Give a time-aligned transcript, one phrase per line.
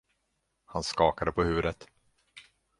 [0.65, 1.87] Han skakade på huvudet.